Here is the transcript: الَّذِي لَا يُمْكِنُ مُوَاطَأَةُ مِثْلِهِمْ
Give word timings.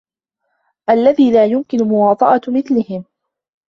الَّذِي 0.89 1.31
لَا 1.31 1.45
يُمْكِنُ 1.45 1.83
مُوَاطَأَةُ 1.87 2.41
مِثْلِهِمْ 2.47 3.03